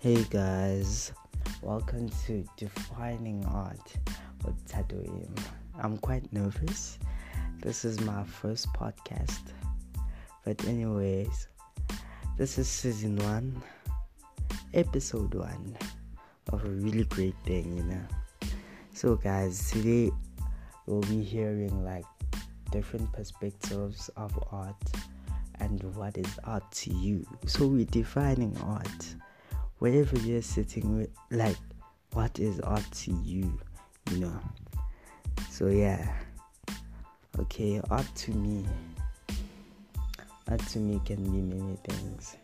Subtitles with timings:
[0.00, 1.10] Hey guys,
[1.60, 3.96] welcome to Defining Art
[4.44, 5.36] with Tadoim.
[5.82, 7.00] I'm quite nervous.
[7.60, 9.40] This is my first podcast.
[10.44, 11.48] But, anyways,
[12.36, 13.60] this is season one,
[14.72, 15.76] episode one
[16.52, 18.50] of a really great thing, you know.
[18.94, 20.12] So, guys, today
[20.86, 22.06] we'll be hearing like
[22.70, 24.76] different perspectives of art
[25.58, 27.26] and what is art to you.
[27.46, 29.16] So, we're defining art
[29.78, 31.56] wherever you're sitting with like
[32.12, 33.58] what is art to you
[34.10, 34.40] you know?
[35.50, 36.08] So yeah.
[37.38, 38.64] Okay art to me.
[40.48, 42.36] Art to me can be many things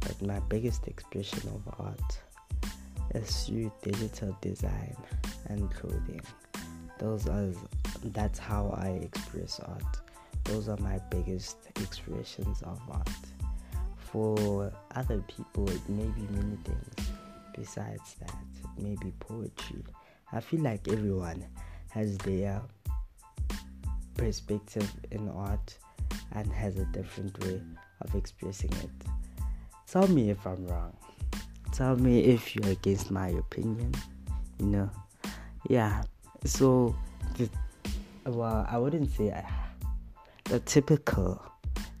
[0.00, 2.18] but my biggest expression of art
[3.14, 4.96] is through digital design
[5.46, 6.22] and clothing.
[6.98, 7.48] Those are
[8.04, 10.00] that's how i express art.
[10.44, 13.08] Those are my biggest expressions of art
[14.12, 17.10] for other people, it may be many things
[17.56, 18.34] besides that.
[18.62, 19.84] It may be poetry.
[20.32, 21.44] I feel like everyone
[21.90, 22.60] has their
[24.16, 25.76] perspective in art
[26.32, 27.60] and has a different way
[28.00, 28.90] of expressing it.
[29.86, 30.96] Tell me if I'm wrong.
[31.72, 33.94] Tell me if you're against my opinion.
[34.58, 34.90] You know,
[35.68, 36.02] yeah.
[36.44, 36.94] So,
[37.36, 37.48] the,
[38.24, 39.42] well, I wouldn't say uh,
[40.44, 41.42] the typical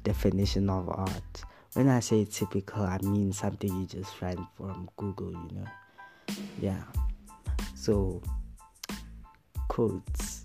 [0.02, 5.32] definition of art when I say typical, I mean something you just find from Google,
[5.32, 6.36] you know.
[6.60, 6.82] Yeah.
[7.74, 8.20] So,
[9.68, 10.44] quotes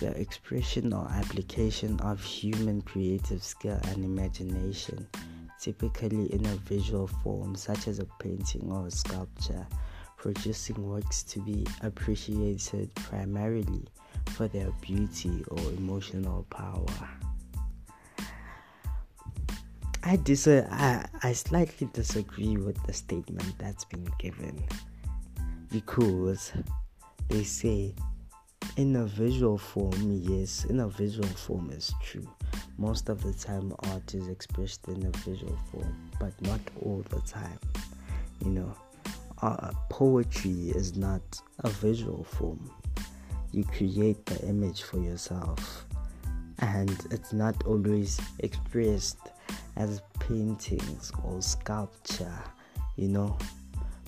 [0.00, 5.06] the expression or application of human creative skill and imagination,
[5.60, 9.66] typically in a visual form such as a painting or a sculpture,
[10.16, 13.84] producing works to be appreciated primarily
[14.30, 17.08] for their beauty or emotional power.
[20.04, 24.62] I dis I, I slightly disagree with the statement that's been given
[25.70, 26.52] because
[27.28, 27.94] they say
[28.76, 32.26] in a visual form, yes, in a visual form is true.
[32.78, 37.20] Most of the time, art is expressed in a visual form, but not all the
[37.20, 37.58] time.
[38.44, 38.74] You know,
[39.40, 41.22] uh, poetry is not
[41.60, 42.70] a visual form.
[43.52, 45.86] You create the image for yourself,
[46.58, 49.18] and it's not always expressed
[49.76, 52.38] as paintings or sculpture,
[52.96, 53.36] you know,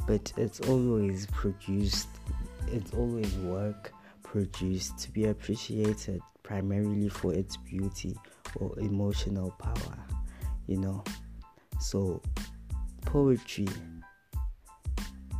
[0.06, 2.08] but it's always produced,
[2.68, 8.16] it's always work produced to be appreciated primarily for its beauty
[8.56, 9.98] or emotional power,
[10.66, 11.02] you know.
[11.80, 12.22] So,
[13.02, 13.68] poetry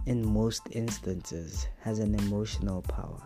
[0.06, 3.22] in most instances has an emotional power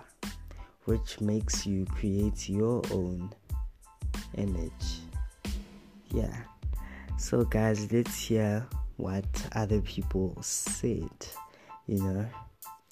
[0.89, 3.31] which makes you create your own
[4.39, 5.03] image.
[6.11, 6.35] Yeah.
[7.21, 8.65] So, guys, let's hear
[8.97, 11.11] what other people said.
[11.89, 12.27] You know,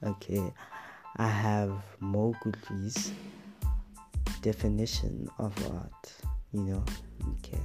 [0.03, 0.53] okay,
[1.17, 1.71] I have
[2.01, 3.13] Mowgli's
[4.43, 6.13] definition of art.
[6.53, 6.85] You know,
[7.39, 7.63] okay,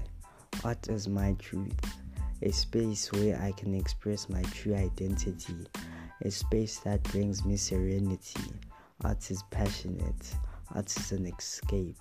[0.63, 1.73] art is my truth,
[2.44, 5.66] a space where I can express my true identity,
[6.22, 8.53] a space that brings me serenity.
[9.03, 10.35] Art is passionate,
[10.75, 11.97] art is an escape,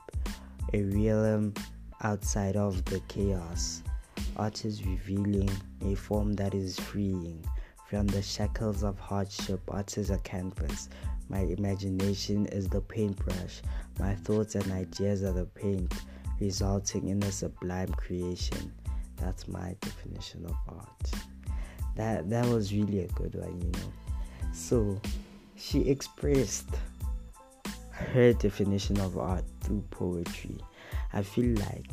[0.75, 1.54] a realm
[2.03, 3.82] outside of the chaos
[4.37, 5.51] art is revealing
[5.85, 7.45] a form that is freeing
[7.89, 9.61] from the shackles of hardship.
[9.69, 10.89] Art is a canvas.
[11.29, 13.63] My imagination is the paintbrush.
[13.99, 15.93] My thoughts and ideas are the paint,
[16.41, 18.73] resulting in a sublime creation.
[19.17, 21.11] That's my definition of art.
[21.97, 23.93] That that was really a good one, you know.
[24.53, 25.01] So
[25.57, 26.69] she expressed
[27.91, 30.57] her definition of art through poetry.
[31.13, 31.91] I feel like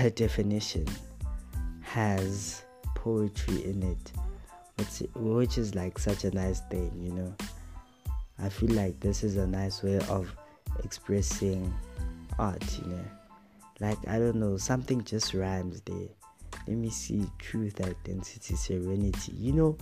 [0.00, 0.86] her definition
[1.82, 2.62] has
[2.94, 4.12] poetry in it,
[5.14, 7.34] which is like such a nice thing, you know.
[8.38, 10.34] I feel like this is a nice way of
[10.84, 11.74] expressing
[12.38, 13.04] art, you know.
[13.80, 16.08] Like, I don't know, something just rhymes there.
[16.66, 19.32] Let me see truth, identity, serenity.
[19.36, 19.78] You know,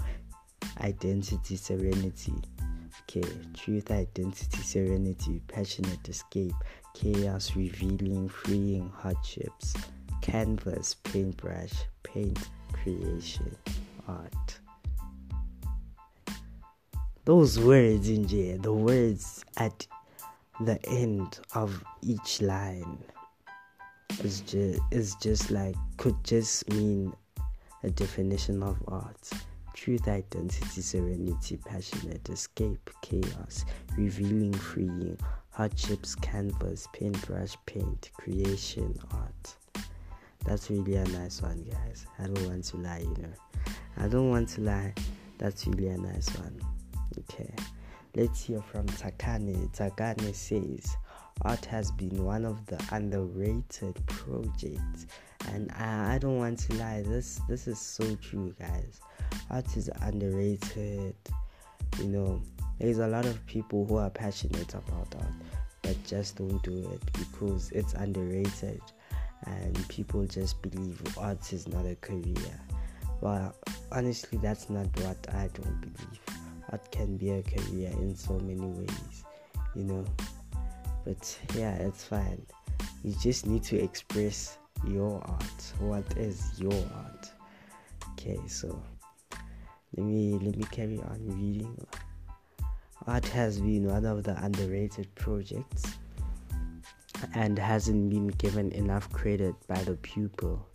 [0.80, 2.34] identity, serenity.
[3.02, 6.54] Okay, truth, identity, serenity, passionate escape,
[6.94, 9.76] chaos, revealing, freeing, hardships
[10.20, 11.72] canvas, paintbrush,
[12.02, 12.38] paint
[12.72, 13.56] creation,
[14.06, 14.58] art.
[17.24, 19.86] Those words in there, the words at
[20.60, 22.98] the end of each line
[24.24, 27.12] is just is just like could just mean
[27.82, 29.30] a definition of art.
[29.74, 33.64] Truth, identity, serenity, passionate, escape, chaos,
[33.96, 35.16] revealing, freeing,
[35.50, 39.56] hardships, canvas, paintbrush, paint, creation, art
[40.48, 42.06] That's really a nice one, guys.
[42.18, 43.72] I don't want to lie, you know.
[43.98, 44.94] I don't want to lie.
[45.36, 46.58] That's really a nice one.
[47.18, 47.52] Okay.
[48.16, 49.70] Let's hear from Takane.
[49.76, 50.96] Takane says,
[51.42, 55.06] Art has been one of the underrated projects.
[55.48, 59.02] And I, I don't want to lie, this this is so true guys.
[59.50, 61.14] Art is underrated.
[61.98, 62.42] You know,
[62.78, 65.32] there's a lot of people who are passionate about art
[65.82, 68.80] but just don't do it because it's underrated
[69.46, 72.60] and people just believe art is not a career.
[73.20, 73.54] Well,
[73.92, 76.20] honestly, that's not what I don't believe.
[76.70, 79.24] Art can be a career in so many ways,
[79.74, 80.04] you know.
[81.04, 82.44] But yeah, it's fine.
[83.02, 85.72] You just need to express your art.
[85.78, 87.30] What is your art?
[88.12, 88.80] Okay, so
[89.96, 91.76] let me let me carry on reading.
[93.06, 95.97] Art has been one of the underrated projects
[97.38, 100.66] and hasn't been given enough credit by the pupil.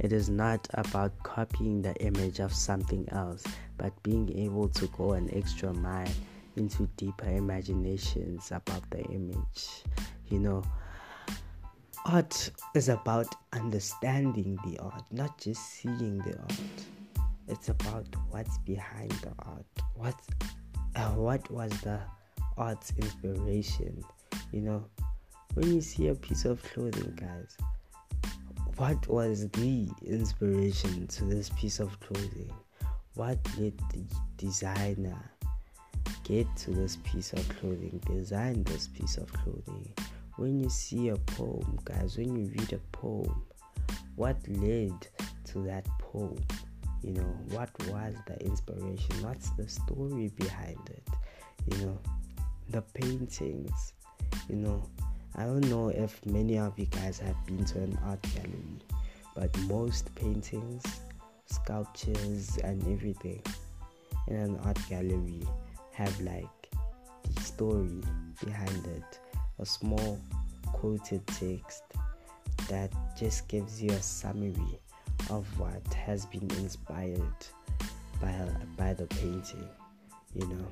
[0.00, 3.44] It is not about copying the image of something else,
[3.78, 6.10] but being able to go an extra mile
[6.56, 9.84] into deeper imaginations about the image.
[10.28, 10.62] You know,
[12.04, 16.60] art is about understanding the art, not just seeing the art.
[17.46, 19.66] It's about what's behind the art.
[19.94, 20.20] What,
[20.96, 22.00] uh, what was the
[22.58, 24.02] art's inspiration?
[24.50, 24.84] You know,
[25.56, 27.56] when you see a piece of clothing, guys,
[28.76, 32.52] what was the inspiration to this piece of clothing?
[33.14, 34.04] What did the
[34.36, 35.16] designer
[36.24, 39.90] get to this piece of clothing, design this piece of clothing?
[40.36, 43.42] When you see a poem, guys, when you read a poem,
[44.16, 45.08] what led
[45.46, 46.36] to that poem?
[47.02, 49.22] You know, what was the inspiration?
[49.22, 51.08] What's the story behind it?
[51.70, 51.98] You know,
[52.68, 53.94] the paintings,
[54.50, 54.86] you know,
[55.36, 58.80] I don't know if many of you guys have been to an art gallery,
[59.34, 60.82] but most paintings,
[61.44, 63.42] sculptures, and everything
[64.28, 65.42] in an art gallery
[65.92, 66.70] have like
[67.34, 68.00] the story
[68.42, 69.20] behind it,
[69.58, 70.18] a small
[70.72, 71.82] quoted text
[72.68, 74.80] that just gives you a summary
[75.30, 77.46] of what has been inspired
[78.20, 78.34] by
[78.76, 79.68] by the painting
[80.34, 80.66] you know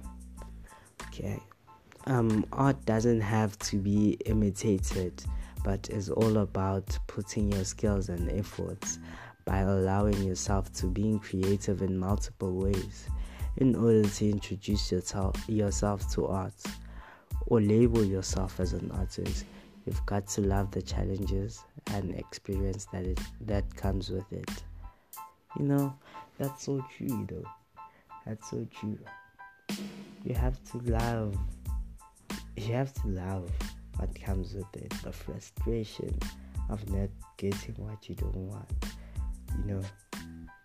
[2.06, 5.24] um, art doesn't have to be imitated,
[5.64, 8.98] but is all about putting your skills and efforts
[9.44, 13.08] by allowing yourself to being creative in multiple ways
[13.58, 16.54] in order to introduce yourself, yourself to art
[17.46, 19.44] or label yourself as an artist.
[19.86, 21.62] You've got to love the challenges
[21.92, 24.50] and experience that it, that comes with it.
[25.58, 25.94] You know,
[26.38, 27.48] that's so true though.
[28.26, 28.98] That's so true.
[30.24, 31.36] You have to love
[32.56, 33.50] you have to love
[33.96, 34.90] what comes with it.
[35.02, 36.18] The frustration
[36.70, 38.70] of not getting what you don't want.
[39.58, 39.82] You know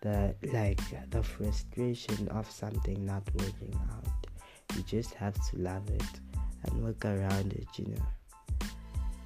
[0.01, 4.27] the like the frustration of something not working out.
[4.75, 6.19] You just have to love it
[6.63, 8.05] and work around it you know.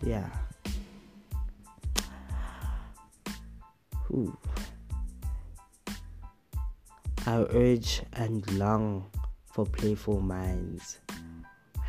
[0.04, 0.30] Yeah.
[4.12, 4.38] Ooh.
[7.26, 9.06] I urge and long
[9.46, 11.00] for playful minds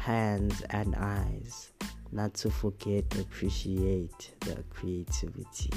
[0.04, 1.70] hands and eyes,
[2.12, 5.72] not to forget appreciate the creativity.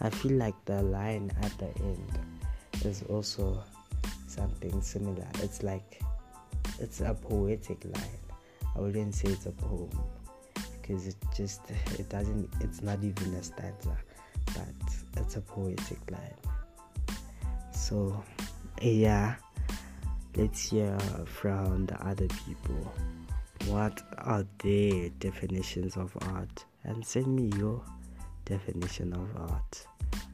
[0.00, 2.18] I feel like the line at the end
[2.84, 3.62] is also
[4.26, 5.28] something similar.
[5.44, 6.02] It's like
[6.80, 8.18] it's a poetic line.
[8.74, 9.90] I wouldn't say it's a poem
[10.82, 11.60] because it just
[11.96, 13.96] it doesn't it's not even a stanza,
[14.46, 17.16] but it's a poetic line.
[17.72, 18.24] So
[18.82, 19.36] yeah,
[20.36, 22.92] let's hear from the other people.
[23.66, 26.64] What are their definitions of art?
[26.84, 27.82] And send me your
[28.44, 29.86] definition of art.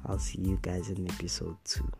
[0.07, 1.91] I'll see you guys in episode 2.